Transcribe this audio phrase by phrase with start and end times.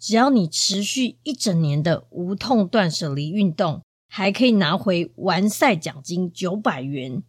[0.00, 7.22] 只要你持续一整年的无痛断舍离运动，还可以拿回完赛奖金九百元。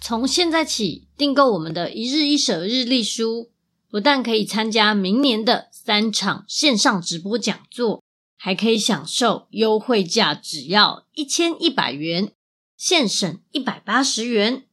[0.00, 3.50] 从现在起订购我们的一日一舍日历书，
[3.88, 8.02] 不但可以参加明年的三场线上直播讲座，
[8.36, 12.32] 还可以享受优惠价，只要一千一百元，
[12.76, 14.64] 现省一百八十元。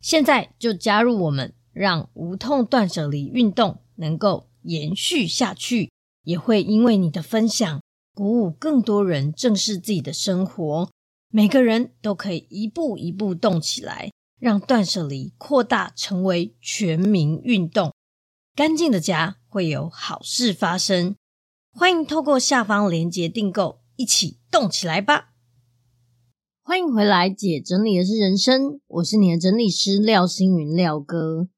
[0.00, 5.90] 现在就加入我们，让无痛断舍离运动能够延续下去。
[6.26, 7.80] 也会因为你的分享，
[8.12, 10.90] 鼓舞更多人正视自己的生活。
[11.30, 14.10] 每个人都可以一步一步动起来，
[14.40, 17.92] 让断舍离扩大成为全民运动。
[18.56, 21.14] 干净的家会有好事发生。
[21.70, 25.28] 欢迎透过下方链接订购，一起动起来吧！
[26.64, 31.48] 欢迎回来，姐整理的是人生，我是你的整理师廖星云廖哥。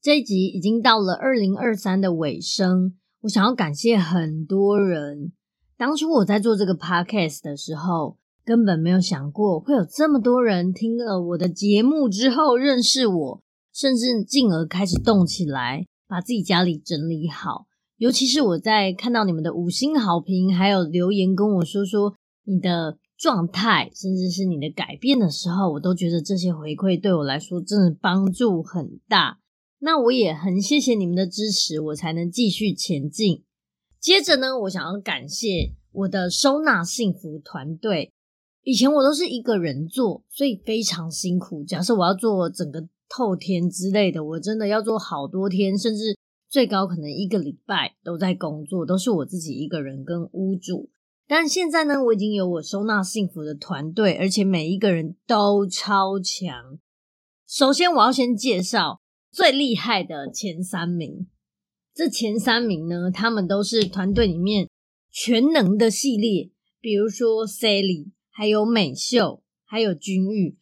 [0.00, 2.94] 这一集已经到了二零二三的尾声。
[3.22, 5.30] 我想要感谢很多人。
[5.76, 17.66] 当初我在做这个 podcast 的时候，根本没有想过会有这么多人听了我的节目之后认识我，甚至进而开始动起来，把自己家里整理好。
[17.96, 29.38] 尤其是我在看到你们的五星好评，还有留言跟我说说你的状态，甚至是你的改变的时候，我都觉得这些回馈对我来说真的帮助很大。
[29.84, 33.42] 那我也很谢谢你们的支持，我才能继续前进。
[33.98, 38.12] 接着呢，我想要感谢我的收纳幸福团队。
[38.62, 41.64] 以前我都是一个人做，所以非常辛苦。
[41.64, 46.16] 假设我要做整个透天之类的，我真的要做好多天，甚至
[46.48, 50.90] 最高可能一个礼拜都在工作，都是我自己一个人跟屋主。
[51.26, 56.78] 但现在呢，我已经有我收纳幸福的团队，而且每一个人都超强。
[57.48, 59.01] 首先，我要先介绍。
[59.32, 61.26] 最厉害的前三名，
[61.94, 64.68] 这前三名呢，他们都是团队里面
[65.10, 66.50] 全能的系列，
[66.82, 70.58] 比如说 Sally，还有美秀，还有君玉，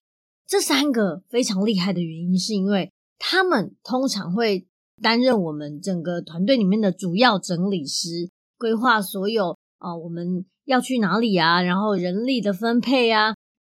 [0.46, 4.68] 这三个非常厉害的原因，是因为他们通常会
[5.02, 13.34] 担任我们整个团队里面的主要整理师，规划所有啊、我们要去哪里啊，然后人力的分配啊，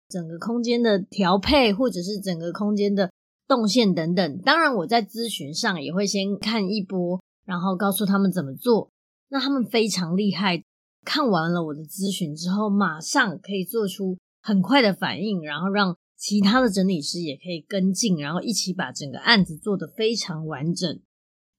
[0.08, 3.08] 整个空间的调配，或者是整个空间的。
[3.50, 8.88] 动线等等，当然我在咨询上也会先看一波，然后告诉他们怎么做。
[9.28, 10.62] 那他们非常厉害，
[11.04, 21.00] 看完了我的咨询之后，马上可以做出很快的反应，然后让其他的整理师也可以跟进，然后一起把整个案子做得非常完整。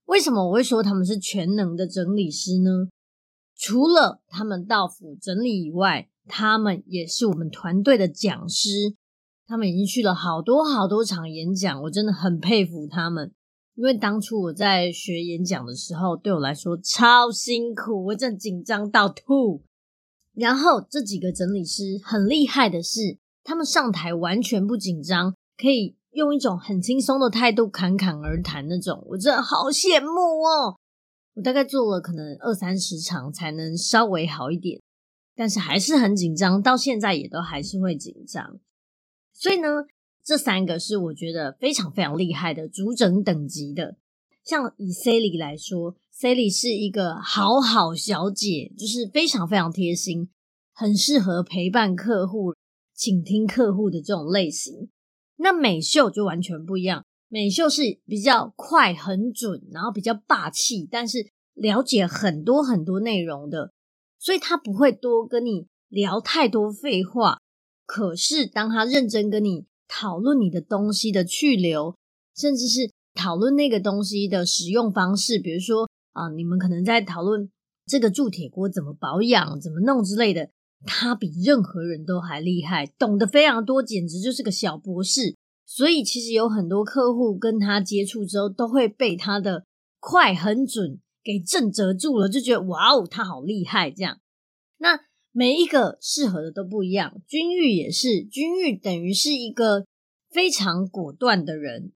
[0.06, 2.88] 为什么我会说他们是全能的整理师呢？
[3.54, 8.94] 除了他们到府整理以外，他们也是我们团队的讲师。
[9.52, 13.30] 他们已经去了好多好多场演讲，我真的很佩服他们。
[13.74, 19.62] 因为当初我在学演讲的时候，对我来说超辛苦，我真的紧张到吐。
[20.32, 30.78] 然后这几个整理师很厉害的是，他们上台完全不紧张，可以用一种很轻松的态度侃侃而谈那种，我真的好羡慕哦。
[31.34, 34.80] 我大概做了可能二三十场才能稍微好一点，
[35.36, 38.58] 但是还是很紧张，到现在也都还是会紧张。
[39.42, 39.66] 所以呢，
[40.22, 43.96] 这三个是我觉得非常非常厉害的主诊等级的。
[44.44, 50.30] 像以 Sally 来说，Sally 是一个好好小姐，就是非常非常贴心，
[50.72, 52.54] 很适合陪伴客户、
[52.94, 54.90] 倾听客户的这种类型。
[55.38, 63.72] 那美秀就完全不一样，美秀是比较快、很准，然后比较霸气，但是了解很多很多内容的，
[64.20, 67.38] 所以他不会多跟你聊太多废话。
[67.92, 71.94] 可是当他认真跟你讨论你的东西的去留，
[72.34, 77.50] 甚至是讨论那个东西的使用方式，比如说啊，你们可能在讨论
[77.84, 80.48] 这个铸铁锅怎么保养、怎么弄之类的。
[80.86, 85.36] 他比任何人都还厉害，懂得非常多，简直就是个小博士。
[85.66, 89.66] 所以其实有很多客户跟他接触之后，都会被他的
[90.00, 94.18] 快、很准给震慑住了，就觉得哇哦，他好厉害这样。
[94.78, 94.98] 那
[95.32, 99.86] 每一个适合的都不一样，君玉也是，君玉等于是一个
[100.30, 101.92] 非常果断的人，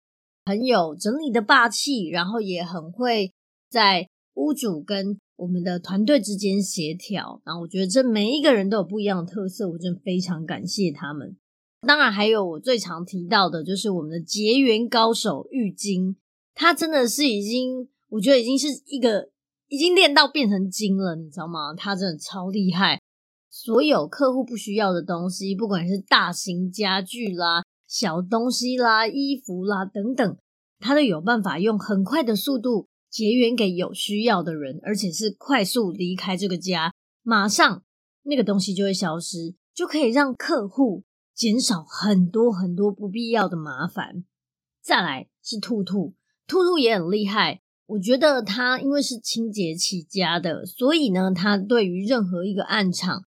[0.46, 3.32] 很有整理的霸气，然后也很会
[3.70, 11.36] 在屋主跟我们的团队之间协调，然后我觉得这每一个人都有不一样的特色，我真的非常感谢他们。
[11.86, 16.16] 当然，还有我最常提到的，就是我们的结缘高手玉晶，
[16.54, 19.28] 他真的是已经，我觉得已经是一个
[19.68, 21.74] 已经练到变成精了，你知道吗？
[21.74, 22.98] 他真的超厉害，
[23.58, 30.36] 所有客户不需要的东西，不管是大型家具啦、小东西啦、衣服啦等等，
[30.78, 32.88] 他都有办法用很快的速度。
[33.08, 36.92] 结缘给有需要的人，而且是快速离开这个家，
[37.22, 37.82] 马上
[38.24, 41.04] 那个东西就会消失，就可以让客户
[41.34, 44.24] 减少很多很多不必要的麻烦。
[44.82, 46.14] 再来是兔兔，
[46.46, 53.24] 兔兔也很厉害，我觉得他因为是清洁起家的，所以呢，他对于任何一个暗场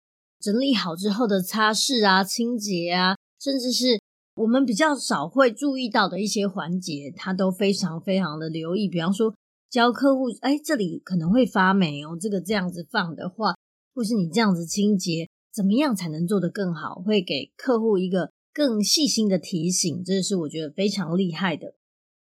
[0.42, 4.00] 整理好之后的擦拭啊、清洁啊，甚至是
[4.34, 9.32] 我们比较少会注意到的一些环节，他都非常非常的留意，比方说。
[9.70, 12.14] 教客户，哎，这里可能会发霉哦。
[12.20, 13.54] 这个这样子放的话，
[13.94, 16.96] 或是你这样子清洁，怎么样才能做得更好？
[16.96, 21.72] 会给客户一个更细心的提醒，这是我觉得非常厉害的。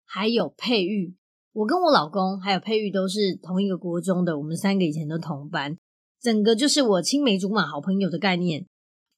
[0.06, 1.18] 还有佩玉，
[1.52, 5.78] 我跟我老公还有佩玉都是同一个国中的，我们三个以前都同班，
[6.24, 8.66] 整个就是我青梅竹马好朋友的概念。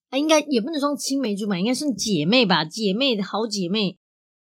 [0.09, 3.97] 啊，应该也不能说青梅竹马，应该是姐妹吧，姐妹的好姐妹。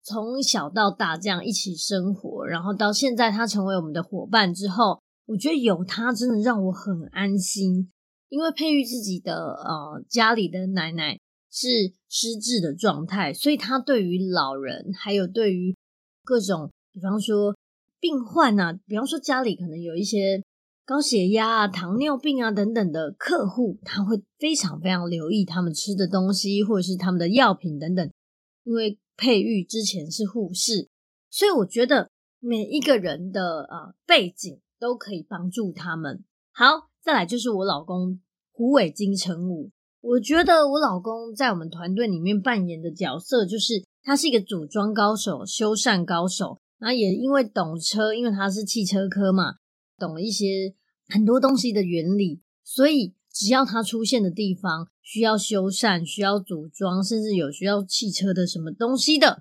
[0.02, 7.90] 从小到大这样一起生活，然后到现在她成为我们的伙伴之后，我觉得有她真的让我很安心。
[8.28, 11.18] 因为佩玉自己的呃家里的奶奶
[11.50, 15.76] 是失智的状态，所以她对于老人还有对于
[16.24, 17.54] 各种，比方说
[18.00, 20.42] 病患啊，比方说家里可能有一些
[20.90, 28.10] 高血压啊、糖尿病啊等等的客户，他会非常非常留意他们吃的东西或者是他们的药品等等，
[28.64, 28.98] 因为。
[29.22, 30.88] 佩玉之前是护士，
[31.28, 32.08] 所以我觉得
[32.38, 36.24] 每一个人的呃背景都可以帮助他们。
[36.52, 38.18] 好，再来就是我老公
[38.50, 39.70] 虎尾金城武，
[40.00, 49.56] 我觉得我老公在我们团队里面扮演的角色就是他是一个组装高手、修缮高手，然后也因为懂车，因为他是汽车科嘛，
[49.98, 50.74] 懂一些
[51.10, 53.14] 很多东西的原理，所以。
[53.32, 59.40] 只要它出现的地方需要修缮、需要组装，甚至有需要汽车的什么东西的，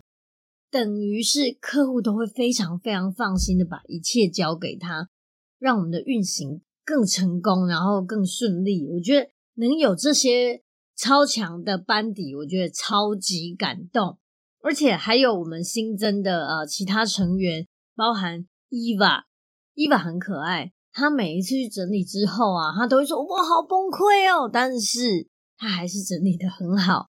[0.69, 5.09] 等于是客户都会非常非常放心的把一切交给他，
[5.57, 8.85] 让我们的运行更成功，然后更顺利。
[8.85, 10.61] 我觉得能有这些
[10.95, 14.19] 超强的班底，我觉得超级感动。
[14.61, 19.25] 而且还有我们新增的呃其他成员，包含伊娃，
[19.73, 20.73] 伊娃很可爱。
[20.99, 25.27] 他每一次去整理之后啊，他都会说：“我好崩溃哦。”但是
[25.57, 27.07] 他还是整理得很好。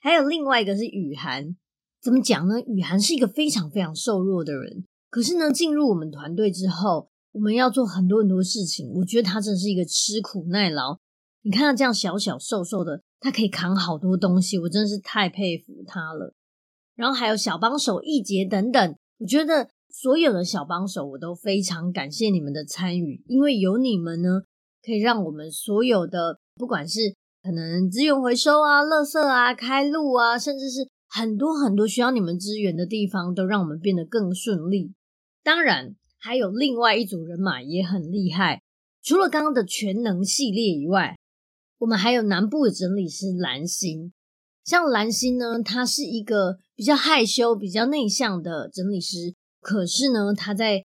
[0.00, 1.56] 还有另外一个是雨涵，
[2.02, 2.60] 怎么讲呢？
[2.60, 8.90] 雨涵是一个非常非常瘦弱的人，可是呢，进入我们团队之后，我们要做很多很多事情。
[8.96, 10.98] 我觉得他真的是一个吃苦耐劳。
[11.42, 16.34] 你看他这样小小瘦瘦的，他可以扛好多东西，我真的是太佩服他了。
[16.96, 19.70] 然后还有小帮手易杰等等，我觉得。
[19.92, 24.42] 所有的小帮手，我都非常感谢你们的参与，因为有你们呢，
[24.82, 27.00] 可以让我们所有的，不管是
[27.42, 34.92] 可能资源回收啊、垃圾啊、开路啊，甚至是很多很多需要你们支援的地方，都让我们变得更顺利。
[35.42, 38.62] 当然，还有另外一组人马也很厉害，
[39.02, 41.16] 除了刚刚的全能系列以外，
[41.78, 44.12] 我们还有南部的整理师蓝心。
[44.64, 46.58] 像蓝心呢，他是一个。
[46.80, 50.84] 比较害羞、比较内向的整理师，可是呢，他在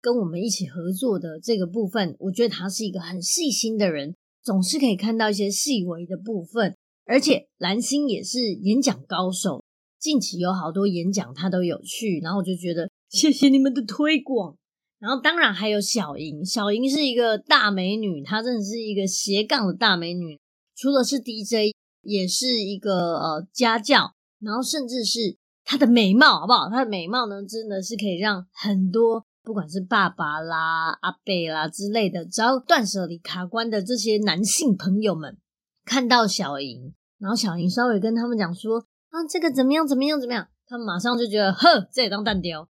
[0.00, 6.74] 跟我们一起合作的这个部分，我觉得他是一个很细心的人，总是可以看到一些细微的部分。
[7.06, 9.62] 而且蓝星也是演讲高手，
[10.00, 14.56] 近期有好多演讲他都有去，然后我就觉得谢谢你们的推广。
[14.98, 20.40] 然后当然还有小莹，小莹是一个大美女，她真的是一个斜杠的大美女。
[20.74, 26.68] 除了是 DJ，也是一个呃家教，然后甚至是她的美貌，好不好？
[26.68, 35.38] 她的美貌呢，真的是可以让很多不管是爸爸啦、阿贝啦之类的，只要断舍离卡关的这些男性朋友们，
[35.84, 38.78] 看到小莹，然后小莹稍微跟他们讲说
[39.10, 39.86] 啊，这个怎么样？
[39.86, 40.20] 怎么样？
[40.20, 40.48] 怎么样？
[40.66, 42.68] 他们马上就觉得，呵，这也当蛋雕。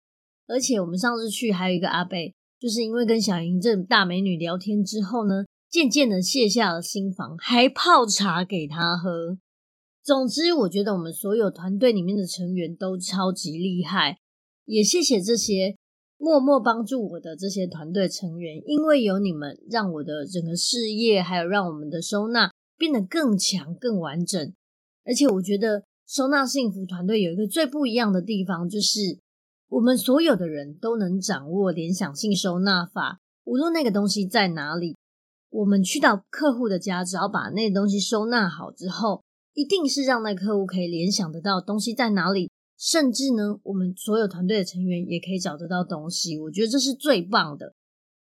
[0.48, 9.38] 而且我们上次去还有一个阿贝，就是因为跟小莹这大美女聊天之后呢，渐渐的卸下了心防，还泡茶给她喝。
[10.06, 14.18] 总之，我觉得我们所有团队里面的成员都超级厉害，
[14.64, 15.76] 也谢谢这些
[16.16, 24.54] 默默帮助我的这些团队成员，因为有你们，让我的整个事业还有让我们的收纳变得更强、更完整。
[25.04, 29.18] 而且，我觉得收纳幸福团队有一个最不一样的地方，就是。
[29.68, 34.96] 我们所有的人都能掌握联想性收纳法，无论那个东西在哪里，
[35.50, 39.24] 我们去到客户的家，只要把那东西收纳好之后，
[39.56, 46.38] 一定是让那客户可以联想得到东西在哪里，甚至呢，我们所有团队的成员也可以找得到东西。
[46.38, 47.74] 我觉得这是最棒的，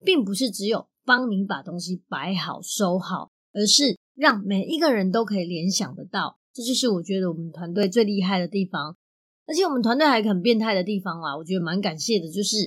[0.05, 6.37] 并不是只有帮你把东西摆好收好，而是让每一个人都可以联想得到。
[6.53, 8.95] 这就是我觉得我们团队最厉害的地方。
[9.47, 12.59] 而且我们团队还很变态的地方啦，我觉得蛮感谢的，就是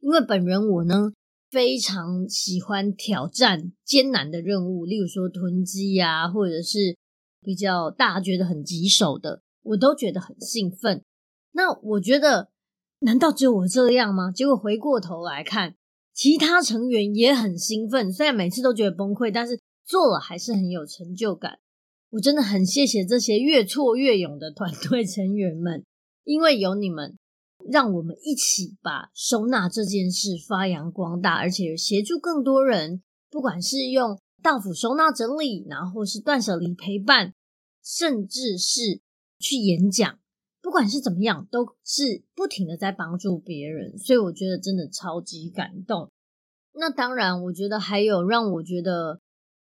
[0.00, 1.10] 因为本人我呢
[1.50, 6.94] 非常喜欢挑战艰难的任务，例如说囤积啊，或者是
[7.44, 11.04] 比较大家觉得很棘手的，我都觉得很兴奋。
[11.52, 12.48] 那我觉得，
[13.00, 14.32] 难道只有我这样吗？
[14.32, 15.76] 结果回过头来看，
[16.12, 21.58] 其他成员也很兴奋，虽然每次都觉得崩溃，但是做了还是很有成就感。
[22.10, 25.84] 我真的很谢谢这些越挫越勇的团队成员们。
[26.24, 27.18] 因为有你们，
[27.70, 37.32] 让我们一起把收纳这件事发扬光大，而且协助更多人，不管是用到府收纳整理，然后是断舍离陪伴，
[37.82, 39.00] 甚至是
[39.38, 40.18] 去演讲，
[40.60, 46.10] 不管是怎么样，都是不停的在帮助别人，所以我觉得真的超级感动。
[46.74, 49.18] 那当然，我觉得还有让我觉得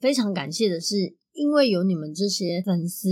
[0.00, 3.08] 非常感谢的是，因为有你们这些粉丝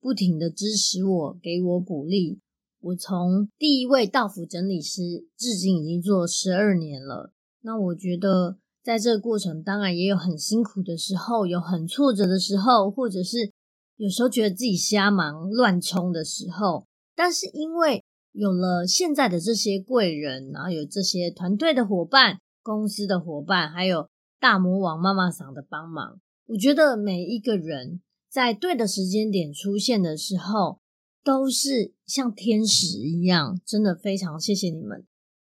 [0.00, 2.40] 不停的支持我，给我鼓励。
[2.80, 7.32] 我从第一位道府整理师，至今已经做十二年了。
[7.60, 13.52] 那我觉得，在这个过程，当然也有很辛苦的时候，有很挫折的时候，或者是
[13.96, 16.86] 有时候觉得自己瞎忙乱冲的时候。
[17.14, 24.08] 但是因为有了现在的这些贵人，然后有这些团队的伙伴、公司的伙伴，还有
[24.38, 30.78] 大魔王妈妈桑的帮忙，我觉得每一个人在对的时间点出现的时候，
[31.22, 35.04] 都是像天使一样，真的非常谢谢你们。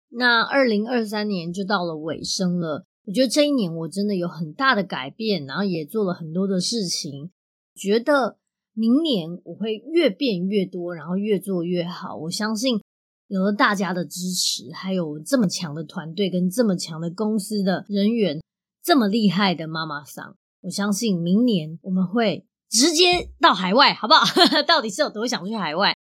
[0.09, 7.31] 那二零二三年就到了尾声了，我觉得这一年我真的有很大的改变，然后也做了很多的事情。
[7.75, 8.37] 觉得
[8.73, 12.15] 明年我会越变越多，然后越做越好。
[12.15, 12.81] 我相信
[13.27, 18.41] 有了大家的支持，还有这么强的团队跟这么强的公司的人员，
[18.83, 22.45] 这么厉害的妈妈桑，我相信明年我们会。
[22.69, 24.25] 直接到海外，好不好？
[24.65, 25.95] 到底是有多想去海外？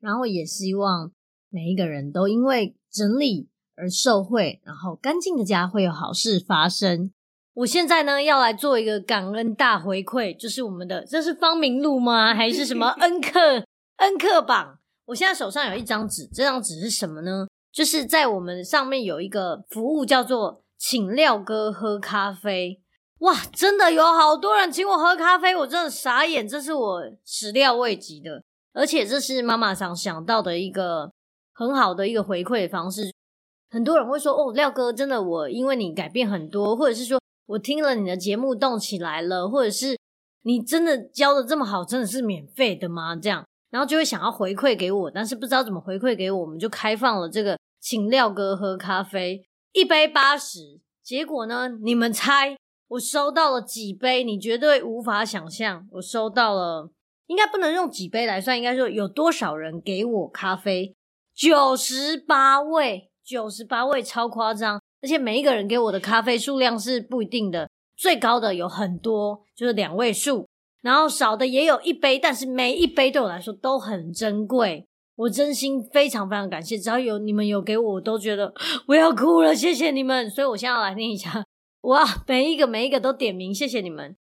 [0.00, 1.12] 然后也希望
[1.50, 7.12] 每一个人都因为整理而受惠，然后干净的家会有好事发生。
[7.54, 12.34] 我现在呢要来做一个感恩大回馈，就是我们的，这是方明路吗？
[12.34, 13.64] 还是什么 恩客
[13.96, 14.78] 恩客榜？
[15.06, 17.46] 我现在手上有一张纸，这张纸是什么呢？
[17.72, 22.80] 就是在我们上面有一个服务叫做请廖哥喝咖啡。
[23.20, 28.42] 哇，真的有好多人请我喝咖啡，我真的傻眼，这是我始料未及的，
[28.74, 31.10] 而且这是妈妈想想到的一个
[31.54, 33.10] 很好的一个回馈方式。
[33.70, 39.98] 很多人会说：“哦，廖哥，真的我因为你改变很多，或者是说我听了你的节目动起来了，或者是
[40.42, 52.56] 你真的教的这么好，真的是免费的吗？”这样，然后就会想要回馈给我，但是不知道怎么回馈给我，我们就开放了这个请廖哥喝咖啡，一杯八十，结果呢，你们猜？
[52.88, 55.88] 我收到了几杯，你绝对无法想象。
[55.90, 56.88] 我收到了，
[57.26, 60.94] 应该不能用几杯来算，应该说有多少人给我咖啡？
[61.34, 64.80] 九十八位，九十八位，超夸张！
[65.02, 70.46] 而且每一个人给我的咖啡数量是不一定的，最高的有很多，就是两位数，
[70.80, 74.86] 然后少的也有一杯，但是每一杯对我来说都很珍贵。
[75.16, 78.52] 我真心非常非常感谢，只要有你们有给我，我都觉得
[78.86, 80.30] 我要哭了，谢谢你们。
[80.30, 81.42] 所以我现在要来念一下，
[81.80, 84.14] 我要每一个每一个都点名，谢谢你们。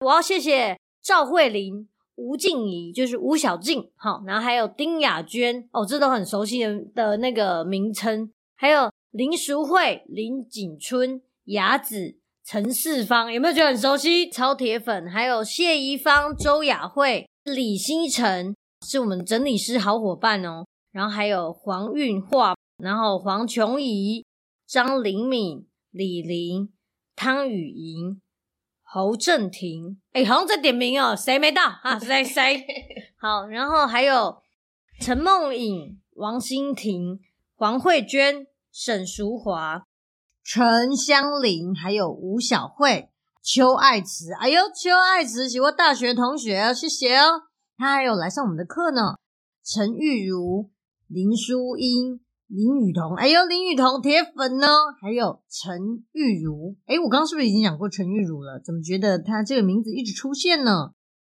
[0.00, 14.28] 我要谢谢赵慧玲、吴静怡，就是吴小静，好，然后还有丁雅娟，哦，这都很熟悉的的那个名称，还有林淑慧、林景春、雅子、陈世芳，有没有觉得很熟悉？
[14.30, 18.54] 超铁粉，还有谢宜芳、周雅慧、李星辰。
[18.86, 24.24] 是我们整理师好伙伴哦，然后还有黄韵化，然后黄琼怡、
[24.66, 26.72] 张玲敏、李玲、
[27.16, 28.20] 汤雨莹、
[28.82, 31.98] 侯正廷，哎，好像在点名哦，谁没到啊？
[31.98, 32.64] 谁谁？
[33.18, 34.36] 好，然后还有
[35.00, 37.18] 陈梦颖、王欣婷、
[37.58, 39.86] 黄慧娟、沈淑华、
[40.44, 43.08] 陈香玲，还有吴小慧、
[43.42, 44.30] 邱爱慈。
[44.34, 47.44] 哎呦，邱爱慈是我大学同学，谢谢哦。
[47.78, 49.16] 他还有来上我们的课呢，
[49.64, 50.70] 陈玉如、
[51.06, 54.68] 林淑英、林雨桐，哎呦，林雨桐铁粉呢，
[55.00, 58.60] 还有陈玉如，哎，我刚刚是不是已经讲过陈玉如了？
[58.62, 60.90] 怎么觉得他这个名字一直出现呢？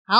[0.05, 0.17] 好，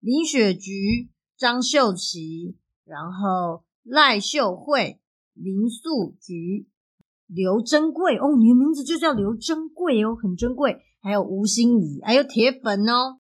[0.00, 2.56] 林雪菊、张秀琪，
[2.86, 4.98] 然后赖秀慧、
[5.34, 6.68] 林素菊、
[7.26, 10.78] 刘珍贵，哦，你的名字就叫刘珍贵哦，很珍贵。
[11.00, 13.18] 还有吴心怡，还有铁粉哦，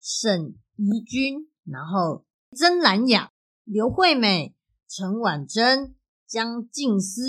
[0.00, 1.48] 沈怡君。
[1.64, 2.24] 然后
[2.54, 3.30] 曾兰雅、
[3.64, 4.54] 刘惠美、
[4.88, 5.94] 陈婉珍、
[6.26, 7.22] 江静思，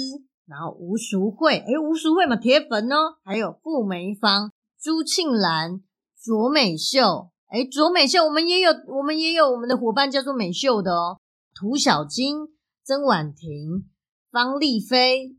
[0.46, 3.18] 然后吴淑慧，诶吴淑慧嘛，铁粉哦。
[3.24, 5.82] 还有傅梅芳、朱庆兰、
[6.22, 11.18] 卓美秀，诶卓美秀，我们也有，我们也有我们的伙伴叫做美秀的哦。
[11.56, 12.36] 涂小金、
[12.84, 13.90] 曾婉婷、
[14.38, 15.36] 方丽菲、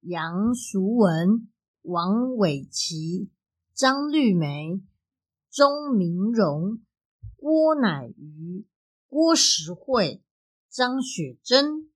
[0.00, 1.48] 杨淑文、
[1.82, 3.30] 王伟琪、
[3.74, 4.80] 张绿梅、
[5.50, 6.78] 钟明荣。
[7.34, 8.64] 郭乃瑜、
[9.08, 10.22] 郭实惠、
[10.70, 11.90] 张雪珍、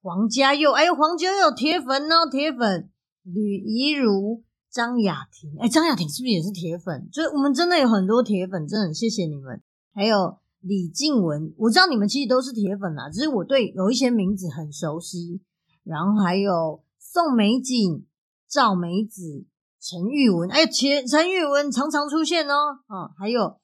[0.00, 2.90] 黄家佑，哎呦，黄家佑铁粉哦，铁粉。
[3.22, 7.10] 吕怡如、张雅婷，哎，张雅婷是不是也是铁粉？
[7.12, 9.62] 就我们真的有很多铁粉，真的很谢谢你们。
[9.92, 15.42] 还有李静文，我知道你们其实都是铁粉啦，只是我对有一些名字很熟悉。
[15.84, 18.06] 然后还有宋美景、
[18.48, 19.46] 赵美子、
[19.80, 23.60] 陈玉文，哎，陈陈玉文常常出现哦，啊、还有。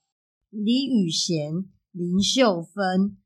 [0.50, 3.18] 李雨贤、林秀芬、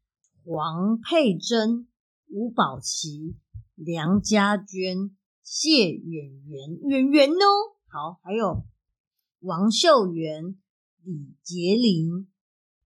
[0.44, 1.87] 黄佩珍、
[2.28, 3.37] 吴宝琪、
[3.76, 8.64] 梁家娟、谢远媛、媛媛哦，好，还有
[9.38, 10.57] 王秀媛、
[11.05, 12.26] 李杰林、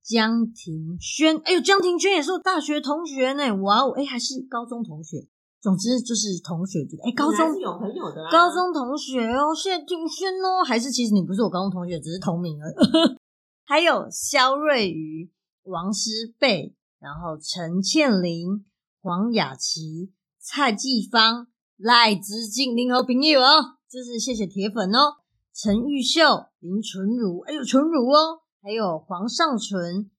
[0.03, 5.27] 江庭轩，哎呦，江庭轩也是我大学同学呢，哇哦，哎，还是高中同学，
[5.61, 12.75] 总之就是同学，哎，高中是有朋友的，高中同学哦，谢庭轩哦，还是其实你不是我高中同学，只是同名而已。
[13.65, 15.33] 还有肖瑞瑜、
[15.65, 18.65] 王诗蓓，然后陈倩玲、
[19.03, 25.17] 黄雅琪、蔡继芳、赖之静，您好朋友哦，就是谢谢铁粉哦。
[25.53, 26.21] 陈玉秀、
[26.61, 30.11] 林纯如，哎呦纯如哦，还有黄尚纯、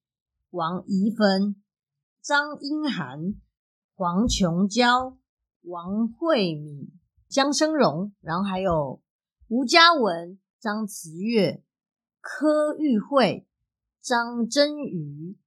[0.50, 1.56] 王怡芬、
[2.22, 3.36] 张英涵、
[3.96, 5.16] 黄琼娇、
[5.68, 6.92] 王慧敏、
[7.30, 9.02] 江生荣，然后还有
[9.48, 11.64] 吴嘉文、张慈月。
[12.30, 13.48] 柯玉慧、
[14.02, 15.38] 张真瑜、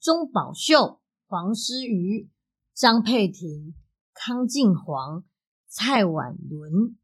[0.00, 2.30] 钟宝秀、黄诗瑜、
[2.74, 3.74] 张佩婷、
[4.14, 5.24] 康静煌、
[5.68, 6.96] 蔡婉伦、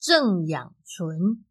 [0.00, 1.44] 郑养纯、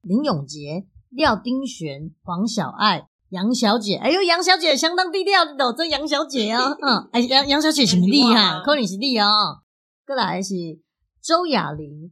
[0.00, 3.96] 林永杰、廖丁璇、黄小爱、杨小姐。
[3.96, 8.62] 哎呦，杨小姐相当低调的，这杨小姐啊， 嗯，哎，杨杨小姐什么厉害？
[8.64, 9.26] 扣你是厉害
[10.10, 10.16] 啊。
[10.16, 10.54] 过来是
[11.22, 12.10] 周雅玲、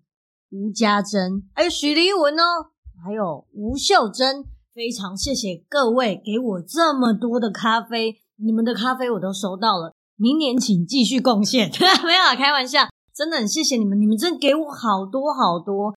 [0.51, 2.71] 吴家珍，还有，许丽文哦，
[3.03, 4.45] 还有吴秀珍。
[4.73, 9.93] 非常谢谢各位给我这么多的咖啡，你们的咖啡我都收到了。
[10.15, 11.69] 明年请继续贡献，
[12.07, 15.97] 没有啊，开玩笑，真的很谢谢你们，你们真给我好多好多，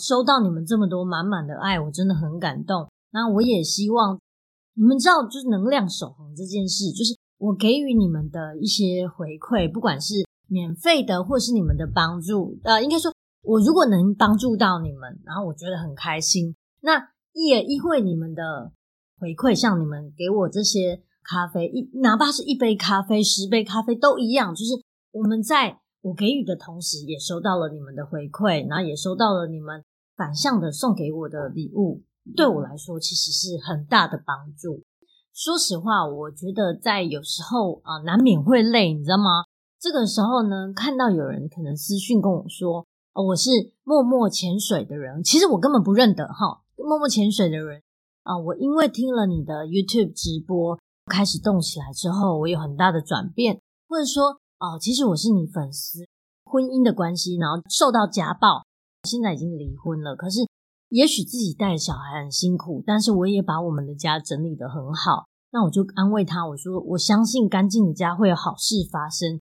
[0.00, 2.88] 收到你们这么多满满的爱，我真的很感动。
[3.10, 4.18] 那我也希望
[4.72, 16.54] 你们知道，就是能量守恒这件事，就是我给予你们的一些回馈，不管是免费的或是你们的帮助，呃，应该说我如果能帮助到你们，然后我觉得很开心。
[16.80, 17.10] 那。
[17.36, 18.70] 也因为你们的
[19.18, 24.80] 回馈，像你们给我这些咖啡，一哪怕是一杯咖啡、十杯咖啡都一样，就是
[25.10, 29.82] 我们在我给予的同时，也收到了你们的回馈，然后也收到了你们
[30.16, 32.04] 反向的送给我的礼物，
[32.36, 34.84] 对我来说其实是很大的帮助。
[35.34, 39.42] 说实话，我觉得在有时候啊，难免会累，你知道吗？
[39.84, 43.50] 这个时候呢，看到有人可能私讯跟我说，哦，我是
[43.82, 46.62] 默默潜水的人，其实我根本不认得哈。
[46.78, 47.82] 默默潜水的人
[48.22, 56.06] 啊，我因为听了你的 YouTube 直播开始动起来之后，我有很大的转变，或者说哦，其实我是你粉丝，
[56.46, 58.64] 婚姻的关系，然后受到家暴，
[59.02, 60.16] 现在已经离婚了。
[60.16, 60.48] 可是
[60.88, 65.26] 也许自己带小孩很辛苦，但是我也把我们的家整理得很好。
[65.50, 69.38] 那我就安慰他，我说我相信干净的家会有好事发生。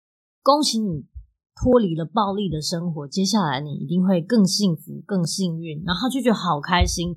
[0.47, 1.05] 恭喜你
[1.61, 5.83] 脱离了暴力的生活，接下来你一定会更幸福、更幸运。
[5.85, 7.17] 然后就觉得好开心，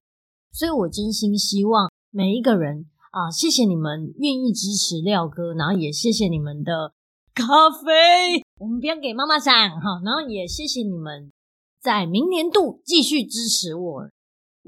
[0.51, 6.93] 所以我真心希望每一个人啊，谢谢你们愿意支持廖哥，然后也谢谢你们的。
[7.35, 11.31] 咖啡，我们不要给妈妈桑哈，然后也谢谢你们
[11.79, 14.09] 在明年度继续支持我。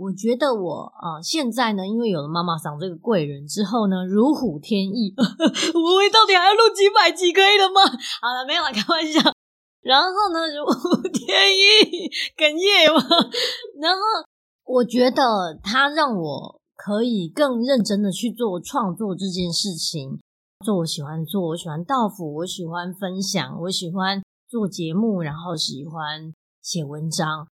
[0.01, 5.13] 我觉得我啊、现在呢，因为有了妈妈桑这个贵人之后呢，如虎添翼。
[5.13, 7.81] 我们到底还要录几百集可以了吗？
[8.19, 9.21] 好了，没有了，开玩笑。
[9.81, 12.99] 然后呢，如虎添翼，哽咽嘛。
[13.79, 14.01] 然后
[14.65, 20.19] 我觉得他让我可以更认真的去做创作这件事情。
[20.65, 26.33] 做我喜欢做，我喜欢道府，我喜欢分享，我喜欢做节目，然后喜欢
[26.63, 27.47] 写文章，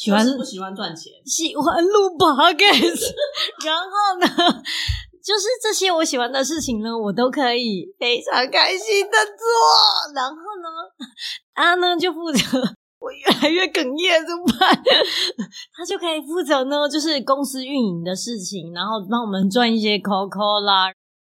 [0.00, 3.04] 喜欢不喜欢赚钱，喜欢录 podcast，
[3.66, 4.26] 然后呢，
[5.22, 10.14] 就是这些我喜欢的事情呢，我都可以非常开心的做。
[10.14, 10.68] 然后呢，
[11.52, 12.38] 他呢就负责
[12.98, 14.82] 我越来越哽咽怎么办？
[15.76, 20.86] 他就可以负责呢，就是公司运营的事情，然后帮我们赚一些 COCO 啦。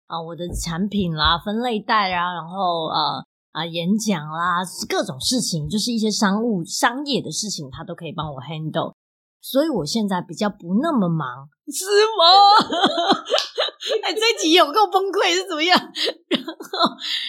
[0.06, 3.22] 啊，我的产品啦，分类袋啊，然后呃
[3.54, 8.94] 啊，演讲啦，各种事情，就是一些商务、商业的事情，他都可以帮我 handle。
[9.40, 11.84] 所以我现在比较不那么忙，是
[12.18, 12.24] 吗？
[14.02, 15.78] 哎、欸，这集有够崩溃是怎么样？
[15.78, 16.50] 然后，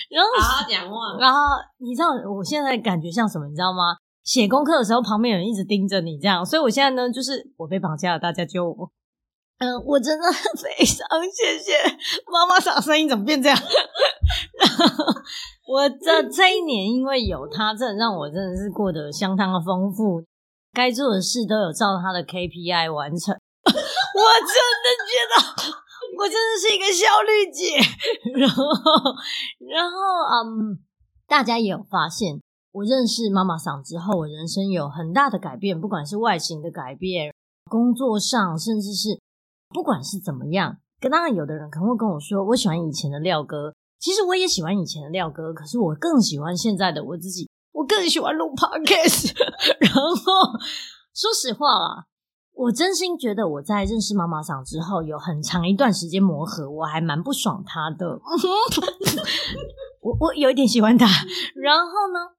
[0.10, 1.16] 然后好好讲话。
[1.20, 1.40] 然后
[1.78, 3.46] 你知道我现在感觉像什么？
[3.48, 3.98] 你知道吗？
[4.24, 6.44] 写功课的时候，旁边有人一直盯着你，这样。
[6.44, 8.90] 所以我现在呢，就是我被绑架了，大家救我。
[9.58, 11.72] 嗯，我真的非常谢谢
[12.30, 13.58] 妈妈桑，声音怎么变这样？
[14.60, 15.06] 然后
[15.68, 20.22] 我这这一年因为有他，真的让我真的是过得相当的丰富，
[20.74, 23.34] 该做的事都有照他的 KPI 完成。
[23.64, 25.74] 我真的觉得
[26.20, 27.80] 我真的是一个效率姐。
[28.38, 28.64] 然后，
[29.72, 29.98] 然后
[30.34, 30.80] 嗯，
[31.28, 32.42] 大家也有发现，
[32.74, 37.34] 我认识妈妈桑之后，我人生有很大的改变，不管是外形的改变，
[37.70, 39.18] 工作上，甚至是。
[39.76, 43.74] 不管是怎么样，跟当然有的人可能会跟我说，我喜欢以前的廖哥。
[44.00, 47.50] 其实我也喜欢以前的廖哥，可是我更喜欢现在的我自己。
[47.74, 49.34] 我更喜欢录 podcast。
[49.82, 50.02] 然后
[51.14, 52.06] 说实话啦，
[52.54, 58.08] 我真心觉得我在认识妈妈桑之后，有很长一段时间磨合，我还蛮不爽他的。
[60.00, 61.06] 我我有一点喜欢他。
[61.56, 62.36] 然后呢，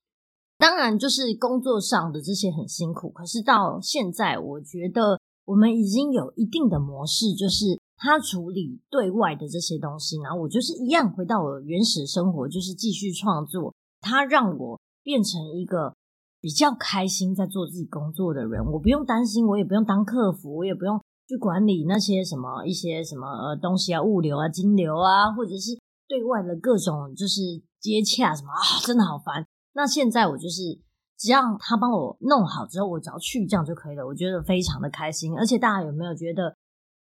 [0.57, 5.19] 当然就是工作上的这些很辛苦，可是到现在，我觉得。
[5.47, 13.73] 我们已经有一定的模式，就是他处理对外的这些东西，然后我就是一样回到我原始生活，就是继续创作。
[14.01, 15.95] 他让我变成一个
[16.41, 25.79] 比较开心在做自己工作的人，我不用担心，我也不用当客服，我也不用去管理那些什么一些什么呃东西啊，物流啊、金流啊，或者是
[26.09, 27.41] 对外的各种就是
[27.81, 29.47] 接洽什么啊，真的好烦。
[29.75, 30.85] 那现在我就是。
[31.19, 34.07] 只要他帮我弄好之后，我只要去这样就可以了。
[34.07, 36.55] 我觉得非常的开心，而且大家有没有觉得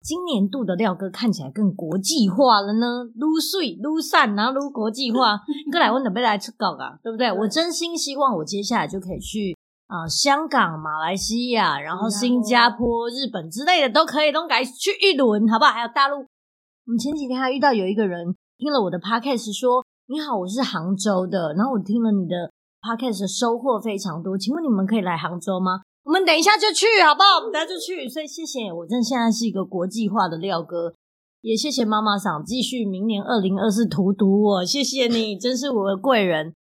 [0.01, 3.05] 今年度的廖哥看起来更国际化了呢？
[3.16, 5.40] 撸碎撸散，然后撸国际化。
[5.73, 7.33] 过来，我准备来出稿啊，对不对？
[7.33, 9.57] 我真心希望我接下来就可以去
[9.88, 15.73] 啊、呃，香港、马来西亚，然后新加坡、日本之类的都可以，都改去一轮，好不好？
[15.73, 22.53] 还有大陆，我们前几天还遇到有一个人听了我的 podcast 说：“你好，我是杭州的。”然后我听了你的。
[22.87, 25.81] Podcast 收获非常多，请问你们可以来杭州吗？
[26.05, 27.40] 我们等一下就去，好不好？
[27.40, 28.09] 我们等一下就去。
[28.09, 30.94] 所以谢谢，我真的现在是一个国际化的廖哥，
[31.40, 36.55] 也谢谢妈妈桑继续明年二零二四荼毒我，谢谢你， 真是我的贵人。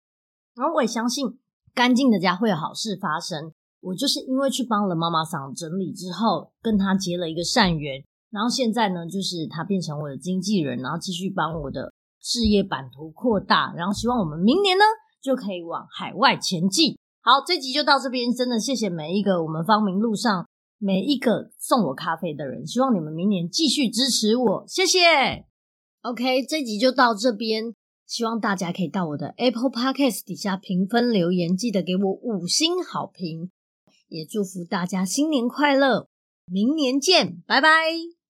[0.55, 1.37] 然后我也相信
[1.75, 3.51] 干净的家会有好事发生。
[3.81, 14.83] 我就是因为去帮了妈妈桑整理之后，跟他结了一个善缘，然后现在呢，就是他变成我的经纪人，然后继续帮我的事业版图扩大，然后希望我们明年呢。
[15.25, 16.95] 就可以往海外前进。
[17.23, 25.43] 好，这集就到这边，真的谢谢每一个我们芳名路上每一个送我咖啡的人，希望你们明年继续支持我，谢谢。
[26.03, 27.73] OK，这集就到这边，
[28.05, 33.49] 希望大家可以到我的 Apple Podcast 底下评分留言，记得给我五星好评，
[34.09, 36.07] 也祝福大家新年快乐，
[36.45, 38.24] 明年见，拜拜。